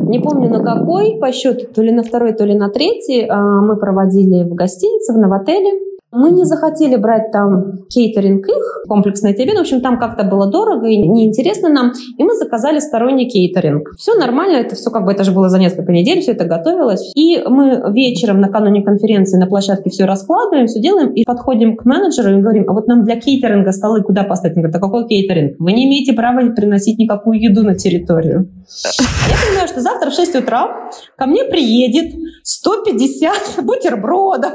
[0.07, 3.25] Не помню на какой, по счету, то ли на второй, то ли на третий.
[3.27, 5.90] А, мы проводили в гостинице, в новотеле.
[6.11, 9.55] Мы не захотели брать там кейтеринг их, комплексное тебе.
[9.55, 11.93] В общем, там как-то было дорого и неинтересно нам.
[12.17, 13.95] И мы заказали сторонний кейтеринг.
[13.97, 17.13] Все нормально, это все как бы, это же было за несколько недель, все это готовилось.
[17.15, 22.37] И мы вечером накануне конференции на площадке все раскладываем, все делаем и подходим к менеджеру
[22.37, 24.57] и говорим, а вот нам для кейтеринга столы куда поставить?
[24.57, 25.55] Он говорит, а какой кейтеринг?
[25.59, 28.49] Вы не имеете права приносить никакую еду на территорию.
[28.83, 34.53] Я понимаю, что завтра в 6 утра ко мне приедет 150 бутербродов,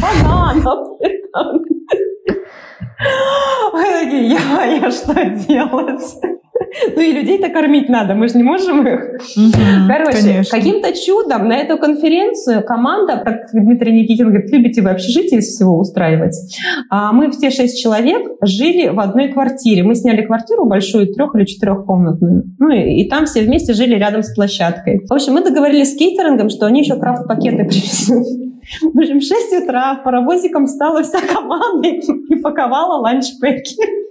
[0.00, 1.00] бананов.
[3.00, 6.37] Я, я что делать?
[6.96, 9.00] Ну и людей-то кормить надо, мы же не можем их.
[9.86, 15.48] Короче, каким-то чудом на эту конференцию команда, как Дмитрий Никитин говорит, любите вы общежитие из
[15.48, 16.34] всего устраивать.
[16.90, 19.82] А мы все шесть человек жили в одной квартире.
[19.82, 22.44] Мы сняли квартиру большую, трех или четырехкомнатную.
[22.58, 25.00] Ну и, и там все вместе жили рядом с площадкой.
[25.08, 28.26] В общем, мы договорились с кейтерингом, что они еще крафт-пакеты привезут.
[28.82, 34.07] В общем, в 6 утра паровозиком стала вся команда и паковала lunch bag и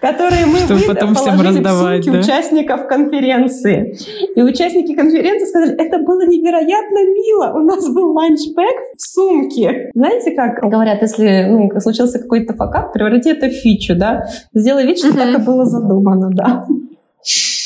[0.00, 2.18] которые мы Чтобы потом всем раздавать, в да?
[2.18, 3.96] участников конференции.
[4.34, 7.52] И участники конференции сказали, это было невероятно мило.
[7.54, 9.90] У нас был lunch bag в сумке.
[9.94, 14.26] Знаете, как говорят, если ну, случился какой-то fuck-up, преврати это в фичу, да?
[14.54, 16.66] Сделай вид, что так и было задумано, да.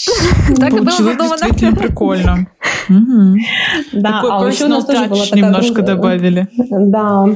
[0.59, 1.29] Так и было задумано.
[1.31, 2.47] действительно прикольно.
[3.93, 6.49] Да, а еще у нас тоже была немножко добавили.
[6.71, 7.27] Да,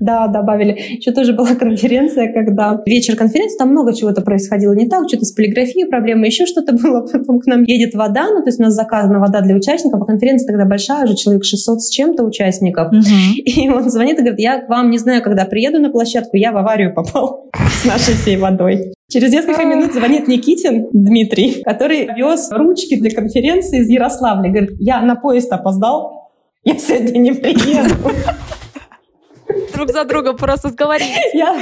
[0.00, 0.96] да, добавили.
[0.98, 5.32] Еще тоже была конференция, когда вечер конференции, там много чего-то происходило не так, что-то с
[5.32, 7.06] полиграфией проблемы, еще что-то было.
[7.06, 10.04] Потом к нам едет вода, ну, то есть у нас заказана вода для участников, а
[10.04, 12.88] конференция тогда большая, уже человек 600 с чем-то участников.
[12.88, 13.42] Угу.
[13.44, 16.52] И он звонит и говорит, я к вам не знаю, когда приеду на площадку, я
[16.52, 18.92] в аварию попал с нашей всей водой.
[19.10, 24.50] Через несколько минут звонит Никитин Дмитрий, который вез ручки для конференции из Ярославля.
[24.50, 26.30] Говорит, я на поезд опоздал,
[26.64, 27.94] я сегодня не приеду
[29.78, 31.34] друг за другом просто сговорились.
[31.34, 31.54] Я...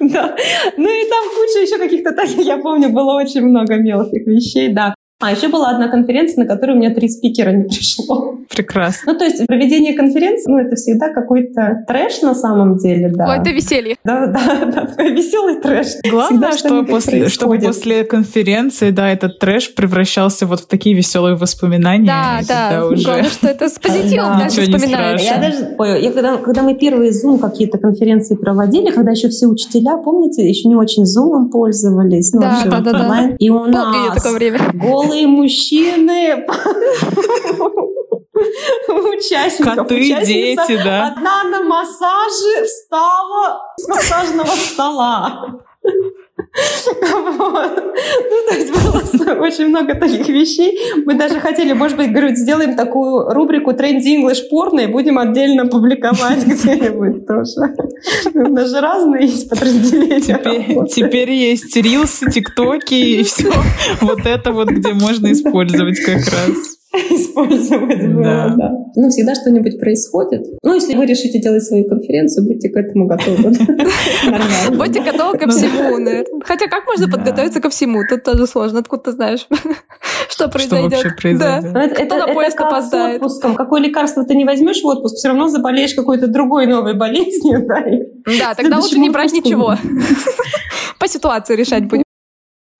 [0.00, 0.36] Да.
[0.76, 4.94] Ну и там куча еще каких-то таких, я помню, было очень много мелких вещей, да.
[5.20, 8.36] А еще была одна конференция, на которую у меня три спикера не пришло.
[8.48, 9.12] Прекрасно.
[9.12, 13.30] Ну, то есть проведение конференции, ну, это всегда какой-то трэш на самом деле, да.
[13.30, 13.96] Ой, это веселье.
[14.04, 15.86] Да, да, да, такой веселый трэш.
[16.08, 22.06] Главное, что после, чтобы после конференции, да, этот трэш превращался вот в такие веселые воспоминания.
[22.06, 22.86] Да, да.
[22.86, 23.04] Уже...
[23.04, 25.26] Главное, что это с позитивом даже вспоминается.
[25.26, 29.48] Я даже, ой, я когда, когда мы первые Zoom какие-то конференции проводили, когда еще все
[29.48, 32.32] учителя, помните, еще не очень Zoom пользовались.
[32.32, 33.30] Ну, да, да, да, да.
[33.40, 34.60] И у нас Помню такое время.
[34.74, 36.46] Гол голые мужчины,
[38.88, 39.74] участников.
[39.76, 41.08] Коты, дети, да.
[41.08, 45.60] Одна на массаже встала с массажного стола.
[47.38, 47.76] Вот.
[47.76, 50.78] Ну, то есть было очень много таких вещей.
[51.04, 55.66] Мы даже хотели, может быть, говорю, сделаем такую рубрику «Тренди English порно» и будем отдельно
[55.66, 57.74] публиковать где-нибудь тоже.
[58.34, 60.20] Даже разные есть подразделения.
[60.20, 63.52] Теперь, теперь есть рилсы, тиктоки и все.
[64.00, 66.77] Вот это вот, где можно использовать как раз.
[66.94, 68.54] использовать было, да.
[68.56, 68.70] да.
[68.96, 70.46] Ну, всегда что-нибудь происходит.
[70.62, 73.36] Ну, если вы решите делать свою конференцию, будьте к этому готовы.
[74.76, 76.42] Будьте готовы ко ну всему.
[76.44, 78.02] Хотя как можно подготовиться ко всему?
[78.08, 78.80] Тут тоже сложно.
[78.80, 79.46] Откуда ты знаешь,
[80.28, 80.98] что произойдет?
[80.98, 81.72] Что вообще произойдет?
[81.74, 83.16] Ну, Кто на поезд опоздает?
[83.16, 83.54] отпуском.
[83.54, 87.66] Какое лекарство ты не возьмешь в отпуск, все равно заболеешь какой-то другой новой болезнью.
[88.38, 89.76] Да, тогда лучше не брать ничего.
[90.98, 92.07] По ситуации решать будем.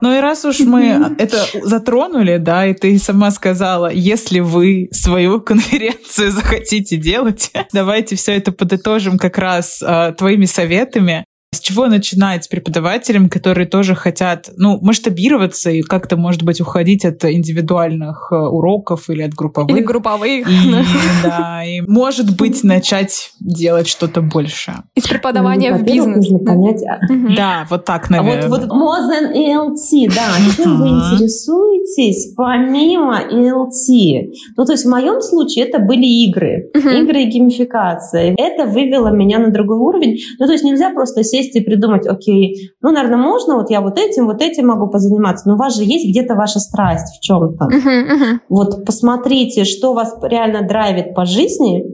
[0.00, 5.40] Ну и раз уж мы это затронули, да, и ты сама сказала, если вы свою
[5.48, 11.24] конференцию захотите делать, давайте все это подытожим как раз э, твоими советами.
[11.50, 17.06] С чего начинать с преподавателям, которые тоже хотят, ну, масштабироваться и как-то, может быть, уходить
[17.06, 19.74] от индивидуальных э, уроков или от групповых.
[19.74, 20.46] Или групповых.
[20.46, 20.74] И,
[21.22, 24.74] да, и, может быть, начать делать что-то больше.
[24.94, 26.16] Из преподавания ну, в бизнес.
[26.16, 26.82] нужно понять...
[26.82, 26.98] А,
[27.34, 28.44] да, вот так, наверное.
[28.44, 34.28] А вот, вот Мозен и ЛТ, да, чем вы интересуетесь помимо ЛТ?
[34.54, 36.70] Ну, то есть в моем случае это были игры.
[36.74, 38.34] Игры и геймификация.
[38.36, 40.18] Это вывело меня на другой уровень.
[40.38, 43.80] Ну, то есть нельзя просто сесть сесть и придумать, окей, ну, наверное, можно, вот я
[43.80, 47.20] вот этим, вот этим могу позаниматься, но у вас же есть где-то ваша страсть в
[47.20, 47.64] чем-то.
[47.64, 48.38] Uh-huh, uh-huh.
[48.48, 51.84] Вот посмотрите, что вас реально драйвит по жизни,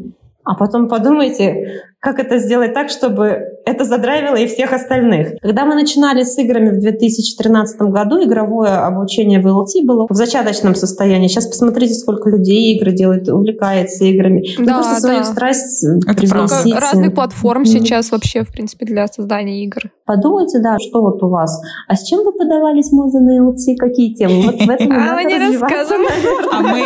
[0.45, 5.41] а потом подумайте, как это сделать так, чтобы это задрайвило и всех остальных.
[5.41, 10.75] Когда мы начинали с играми в 2013 году, игровое обучение в LT было в зачаточном
[10.75, 11.29] состоянии.
[11.29, 14.45] Сейчас посмотрите, сколько людей игры делают, увлекается играми.
[14.59, 15.01] Да, ну, просто да.
[15.01, 16.79] свою страсть привносите.
[16.79, 17.67] Разных платформ mm-hmm.
[17.67, 19.91] сейчас вообще, в принципе, для создания игр.
[20.05, 21.59] Подумайте, да, что вот у вас.
[21.89, 23.77] А с чем вы подавались мозы на LT?
[23.79, 24.43] Какие темы?
[24.43, 26.07] Вот в этом А мы не рассказываем.
[26.53, 26.81] А мы...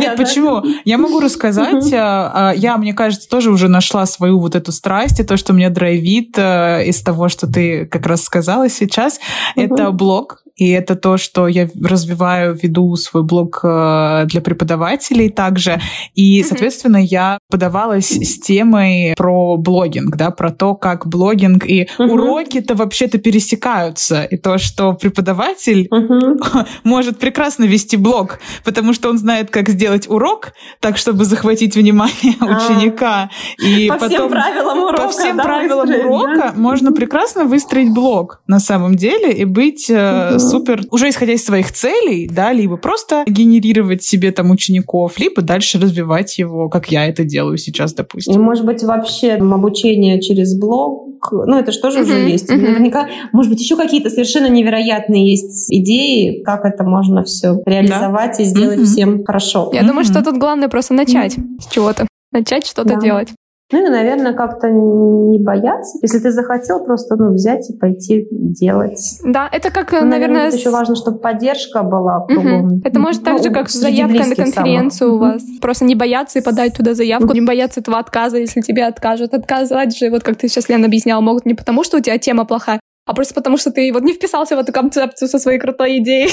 [0.00, 0.62] Нет, почему?
[0.84, 1.90] Я могу рассказать.
[1.94, 5.36] А, а, я, мне кажется, тоже уже нашла нашла свою вот эту страсть, и то,
[5.36, 9.18] что меня драйвит э, из того, что ты как раз сказала сейчас,
[9.56, 9.64] угу.
[9.64, 10.42] это блог.
[10.56, 15.80] И это то, что я развиваю, веду свой блог э, для преподавателей также.
[16.14, 22.06] И, соответственно, я подавалась с темой про блогинг, да, про то, как блогинг и uh-huh.
[22.06, 24.24] уроки-то вообще-то пересекаются.
[24.24, 26.66] И то, что преподаватель uh-huh.
[26.84, 32.36] может прекрасно вести блог, потому что он знает, как сделать урок так, чтобы захватить внимание
[32.40, 32.44] а.
[32.44, 33.30] ученика.
[33.58, 35.02] И по потом, всем правилам урока.
[35.02, 36.52] По всем да, правилам урока да?
[36.54, 41.72] можно прекрасно выстроить блог на самом деле и быть uh-huh супер, уже исходя из своих
[41.72, 47.24] целей, да, либо просто генерировать себе там учеников, либо дальше развивать его, как я это
[47.24, 48.34] делаю сейчас, допустим.
[48.34, 52.50] И, может быть, вообще обучение через блог, ну, это же тоже uh-huh, уже есть.
[52.50, 52.56] Uh-huh.
[52.56, 58.42] Наверняка, может быть, еще какие-то совершенно невероятные есть идеи, как это можно все реализовать да.
[58.42, 58.84] и сделать uh-huh.
[58.84, 59.70] всем хорошо.
[59.72, 62.06] Я думаю, что тут главное просто начать с чего-то.
[62.32, 63.00] Начать что-то да.
[63.00, 63.28] делать.
[63.72, 65.98] Ну и, наверное, как-то не бояться.
[66.02, 69.18] Если ты захотел, просто ну, взять и пойти делать.
[69.24, 70.36] Да, это как, ну, наверное...
[70.36, 72.66] наверное еще важно, чтобы поддержка была кругом.
[72.66, 72.80] Угу.
[72.84, 75.14] Это может ну, так же, как заявка на конференцию самых.
[75.14, 75.42] у вас.
[75.60, 77.34] Просто не бояться и подать туда заявку, угу.
[77.34, 79.34] не бояться этого отказа, если тебе откажут.
[79.34, 82.44] Отказать же, вот как ты сейчас, Лена, объясняла, могут не потому, что у тебя тема
[82.44, 85.98] плохая, а просто потому, что ты вот не вписался в эту концепцию со своей крутой
[85.98, 86.30] идеей.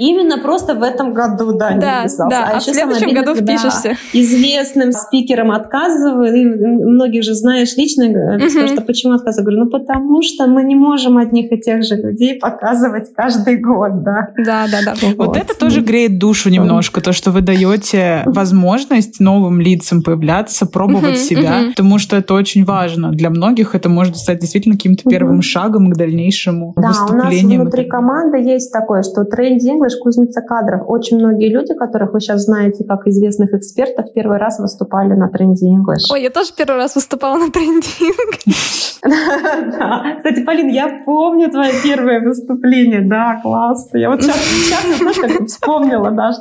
[0.00, 2.30] Именно просто в этом году, да, да не вписался.
[2.30, 3.96] Да, а, а еще в следующем обидно, году впишешься.
[4.14, 6.34] известным спикерам отказываю.
[6.34, 8.72] И многих же знаешь лично, uh-huh.
[8.72, 9.44] что почему отказываю?
[9.44, 14.02] Говорю, ну потому что мы не можем одних и тех же людей показывать каждый год,
[14.02, 14.28] да.
[14.38, 14.94] Да, да, да.
[15.02, 20.64] Вот, вот это тоже греет душу немножко, то, что вы даете возможность новым лицам появляться,
[20.64, 21.70] пробовать uh-huh, себя, uh-huh.
[21.70, 23.10] потому что это очень важно.
[23.10, 27.20] Для многих это может стать действительно каким-то первым шагом к дальнейшему да, выступлениям.
[27.20, 30.82] Да, у нас внутри команды есть такое, что трендинг English кузница кадров.
[30.86, 35.66] Очень многие люди, которых вы сейчас знаете как известных экспертов, первый раз выступали на тренде
[35.66, 36.12] English.
[36.12, 38.98] Ой, я тоже первый раз выступала на тренде English.
[39.00, 43.00] Кстати, Полин, я помню твое первое выступление.
[43.00, 43.98] Да, классно.
[43.98, 44.36] Я вот сейчас,
[45.46, 46.32] вспомнила, да,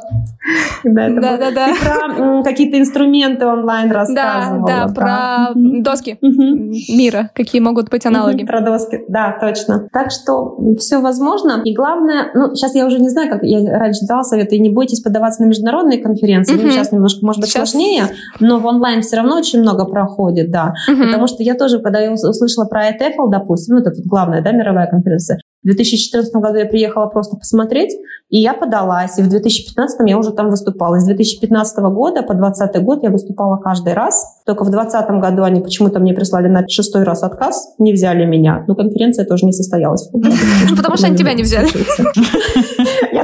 [0.84, 1.68] когда это да, да, да.
[1.68, 4.68] Ты про какие-то инструменты онлайн рассказывала.
[4.68, 8.44] Да, да, про доски мира, какие могут быть аналоги.
[8.46, 9.88] Про доски, да, точно.
[9.94, 11.62] Так что все возможно.
[11.64, 14.70] И главное, ну, сейчас я уже не знаю, как я раньше дала совет, и не
[14.70, 16.56] бойтесь подаваться на международные конференции.
[16.56, 16.64] Mm-hmm.
[16.64, 17.72] Ну, сейчас немножко, может быть, сейчас...
[17.72, 18.04] сложнее,
[18.40, 20.74] но в онлайн все равно очень много проходит, да.
[20.90, 21.06] Mm-hmm.
[21.06, 24.52] Потому что я тоже, когда я услышала про ETFL, допустим, ну, это тут главная, да,
[24.52, 27.92] мировая конференция, в 2014 году я приехала просто посмотреть,
[28.30, 29.20] и я подалась.
[29.20, 31.00] И в 2015 я уже там выступала.
[31.00, 34.42] С 2015 года по 2020 год я выступала каждый раз.
[34.46, 38.64] Только в 2020 году они почему-то мне прислали на шестой раз отказ, не взяли меня.
[38.68, 40.10] Но конференция тоже не состоялась.
[40.78, 41.68] Потому что они тебя не взяли.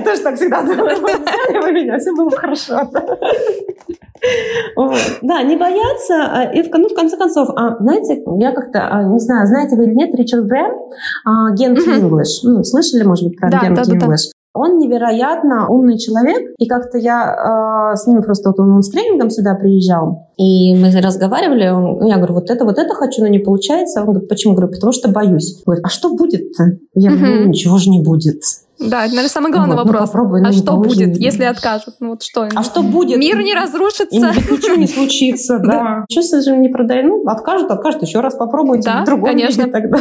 [0.05, 0.89] Тоже так всегда думала.
[0.89, 2.89] Взяли вы меня, все было хорошо.
[5.21, 6.15] Да, не бояться.
[6.31, 9.75] А, и в, ну, в конце концов, а, знаете, я как-то, а, не знаю, знаете
[9.75, 10.71] вы или нет, Ричард Грэм,
[11.55, 12.41] Ген English.
[12.43, 14.31] Ну, слышали, может быть, про Ген English?
[14.55, 19.29] Он невероятно умный человек, и как-то я э, с ним просто вот он, с тренингом
[19.29, 23.39] сюда приезжал, и мы разговаривали, он, я говорю, вот это, вот это хочу, но не
[23.39, 23.99] получается.
[23.99, 24.53] Он говорит, почему?
[24.53, 25.57] Я говорю, потому что боюсь.
[25.57, 26.63] Он говорит, а что будет-то?
[26.93, 28.43] Я говорю, ну, ничего же не будет.
[28.77, 30.01] Да, это, наверное, самый главный вот, ну, вопрос.
[30.01, 31.95] Ну, попробуй, ну, а что будет, если откажут?
[31.99, 32.49] Ну вот что?
[32.53, 33.17] А что будет?
[33.17, 34.15] Мир не разрушится.
[34.15, 36.05] И ничего не случится, да.
[36.09, 37.03] Что же не продай?
[37.03, 38.83] Ну, откажут, откажут, еще раз попробуйте.
[38.83, 39.69] Да, конечно.
[39.69, 39.99] тогда.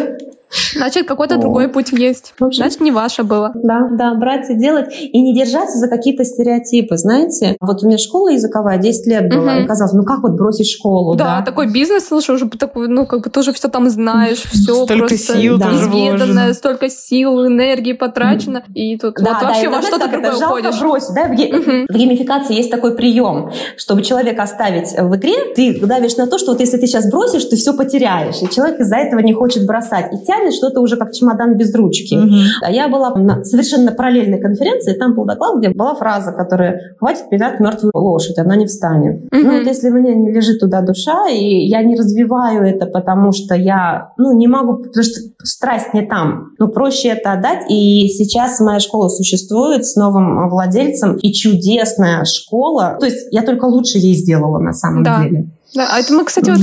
[0.75, 2.35] Значит, какой-то другой путь есть.
[2.39, 3.51] Значит, не ваше было.
[3.55, 4.87] Да, да, брать и делать.
[5.01, 7.57] И не держаться за какие-то стереотипы, знаете.
[7.61, 11.15] Вот у меня школа языковая 10 лет была, и казалось, ну как вот бросить школу,
[11.15, 11.43] да?
[11.43, 15.17] Такой бизнес, слушай, уже такой, ну как бы тоже все там знаешь, все столько просто
[15.35, 20.81] сил изведанное, столько сил, энергии потрачено, и тут вообще во что-то другое уходишь.
[20.81, 21.25] бросить, да?
[21.29, 26.27] В, ге- в геймификации есть такой прием, чтобы человека оставить в игре, ты давишь на
[26.27, 29.33] то, что вот если ты сейчас бросишь, ты все потеряешь, и человек из-за этого не
[29.33, 32.15] хочет бросать, и тянет что-то уже как чемодан без ручки.
[32.15, 32.35] Угу.
[32.63, 37.29] А я была на совершенно параллельной конференции, там был доклад, где была фраза, которая «хватит
[37.31, 39.25] пинать мертвую лошадь, она не встанет».
[39.25, 39.43] Угу.
[39.43, 43.55] Ну вот если мне не лежит туда душа, и я не развиваю это, потому что
[43.55, 46.53] я, ну, не могу, потому что страсть не там.
[46.59, 47.71] Ну, проще это отдать.
[47.71, 52.97] И сейчас моя школа существует с новым владельцем, и чудесная школа.
[52.99, 55.23] То есть я только лучше ей сделала на самом да.
[55.23, 55.51] деле.
[55.75, 56.61] Да, а это мы, кстати, вот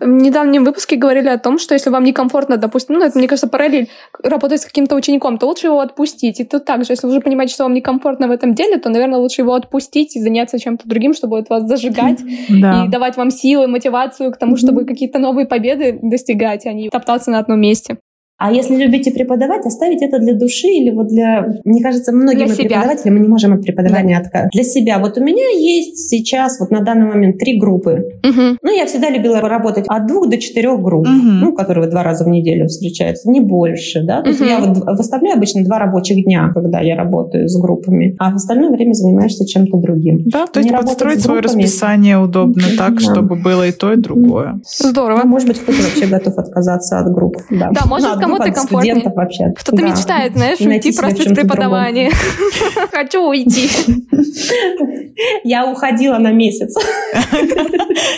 [0.00, 3.46] в недавнем выпуске говорили о том, что если вам некомфортно, допустим, ну, это, мне кажется,
[3.46, 3.90] параллель
[4.22, 6.40] работать с каким-то учеником, то лучше его отпустить.
[6.40, 9.18] И тут также, если вы уже понимаете, что вам некомфортно в этом деле, то, наверное,
[9.18, 13.66] лучше его отпустить и заняться чем-то другим, чтобы это вас зажигать и давать вам силы,
[13.66, 17.98] мотивацию к тому, чтобы какие-то новые победы достигать, а не топтаться на одном месте.
[18.36, 21.46] А если любите преподавать, оставить это для души или вот для...
[21.64, 24.26] Мне кажется, многим для преподаватели мы не можем от преподавания да.
[24.26, 24.50] отказать.
[24.52, 24.98] Для себя.
[24.98, 28.04] Вот у меня есть сейчас вот на данный момент три группы.
[28.24, 28.58] Угу.
[28.60, 31.14] Ну, я всегда любила работать от двух до четырех групп, угу.
[31.14, 34.22] ну, которые два раза в неделю встречаются, не больше, да.
[34.22, 34.36] То угу.
[34.36, 38.36] есть я вот выставляю обычно два рабочих дня, когда я работаю с группами, а в
[38.36, 40.24] остальное время занимаешься чем-то другим.
[40.26, 43.00] Да, то есть не подстроить свое расписание удобно так, да.
[43.00, 44.60] чтобы было и то, и другое.
[44.66, 45.20] Здорово.
[45.22, 47.36] Ну, может быть, кто-то вообще готов отказаться от групп.
[47.50, 48.94] Да, да может кому-то комфортнее.
[48.94, 49.44] студентов вообще.
[49.56, 49.88] Кто-то Да.
[49.88, 52.10] мечтает, знаешь, И найти уйти просто чём-то преподавания.
[52.92, 53.70] Хочу уйти.
[55.44, 56.76] Я уходила на месяц.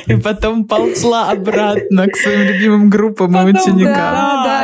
[0.07, 3.95] И потом ползла обратно к своим любимым группам и ученикам.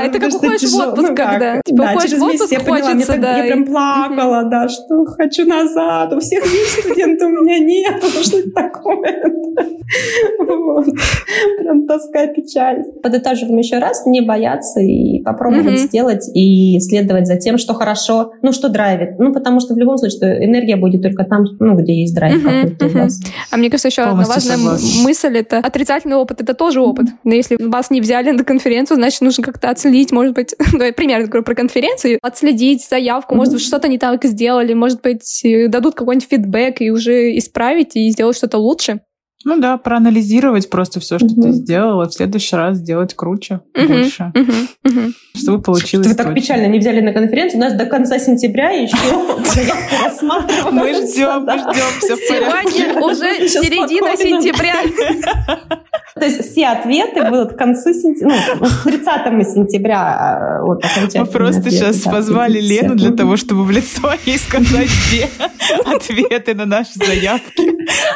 [0.03, 0.85] Да, это как уходишь в тяжело.
[0.91, 1.31] отпуск, Ну как?
[1.31, 1.61] когда.
[1.65, 3.65] Типа, Да, уходишь через в месяц отпуск, я поняла, мне хочется, так- да, Я прям
[3.67, 6.13] плакала, да, что хочу назад.
[6.13, 8.03] У всех есть студенты, у меня нет.
[8.23, 9.23] Что это такое?
[10.39, 10.87] Вот.
[11.59, 12.83] Прям тоска, печаль.
[13.03, 18.53] Подытоживаем еще раз, не бояться и попробовать сделать и следовать за тем, что хорошо, ну
[18.53, 19.19] что драйвит.
[19.19, 22.43] Ну потому что в любом случае что энергия будет только там, ну где есть драйв
[22.43, 23.21] какой-то у вас.
[23.51, 26.41] А мне кажется, еще одна важная мысль это отрицательный опыт.
[26.41, 27.07] Это тоже опыт.
[27.25, 31.27] Но если вас не взяли на конференцию, значит, нужно как-то отследить, может быть, ну, пример
[31.27, 35.95] говорю про конференцию, отследить заявку, может быть, что-то не так сделали, может быть, э, дадут
[35.95, 39.01] какой-нибудь фидбэк и уже исправить и сделать что-то лучше.
[39.45, 41.43] Ну да, проанализировать просто все, что Мгм.
[41.43, 44.33] ты сделала, в следующий раз сделать круче, Мгм, больше,
[44.85, 45.15] мгм.
[45.37, 46.41] чтобы получилось Вы так точно.
[46.41, 47.61] печально не взяли на конференцию.
[47.61, 48.97] У нас до конца сентября еще.
[50.73, 52.17] Мы ждем, мы ждем, все.
[52.17, 54.77] Сегодня уже середина сентября.
[56.15, 60.85] То есть все ответы будут к концу сентября, ну, к 30 сентября вот,
[61.15, 62.61] Мы просто ответы, сейчас да, позвали.
[62.61, 65.29] Лену для того, чтобы в лицо ей сказать все
[65.87, 67.63] ответы на наши заявки.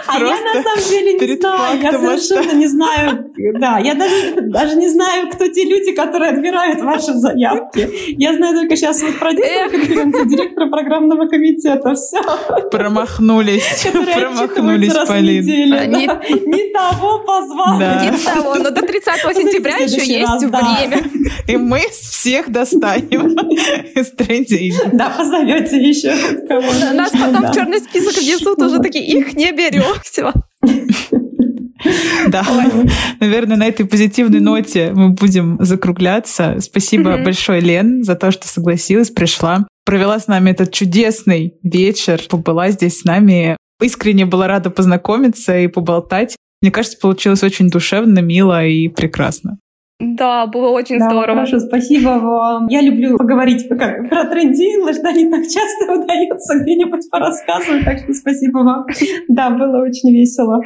[0.07, 4.40] А я на самом деле не перед знаю, я совершенно не знаю, да, я даже,
[4.40, 7.88] даже не знаю, кто те люди, которые отбирают ваши заявки.
[8.18, 9.70] Я знаю только сейчас вот продюсер Эх.
[9.70, 12.20] конференции, директор программного комитета, все,
[12.70, 15.42] промахнулись, промахнулись, Полин.
[15.44, 15.76] неделю.
[15.78, 16.20] А, не- да.
[16.46, 17.80] Не того позвали.
[17.80, 18.04] Да.
[18.11, 20.61] Не того, но до 30 сентября еще есть раз, да.
[20.61, 21.04] время.
[21.48, 23.36] И мы всех достанем
[23.94, 24.90] из трендинга.
[24.92, 26.14] Да, позовете еще
[26.48, 26.62] кого
[26.94, 29.84] Нас потом в черный список внесут, уже такие, их не берем.
[30.03, 30.32] Все.
[32.28, 32.44] Да,
[33.20, 36.57] наверное, на этой позитивной ноте мы будем закругляться.
[36.61, 39.66] Спасибо большое, Лен, за то, что согласилась, пришла.
[39.84, 43.57] Провела с нами этот чудесный вечер, побыла здесь с нами.
[43.80, 46.36] Искренне была рада познакомиться и поболтать.
[46.62, 49.59] Мне кажется, получилось очень душевно, мило и прекрасно.
[49.99, 51.47] Да, было очень Да, здорово.
[51.47, 52.66] Хорошо, спасибо вам.
[52.68, 57.99] Я люблю поговорить как, про тренди English, да, не так часто удается где-нибудь порассказывать, так
[58.01, 58.86] что спасибо вам.
[59.28, 60.61] Да, было очень весело.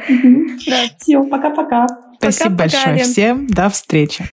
[0.67, 0.75] Да.
[0.99, 1.87] Все, пока-пока.
[2.19, 3.05] Спасибо Пока-пока, большое Лен.
[3.05, 3.47] всем.
[3.47, 4.25] До встречи.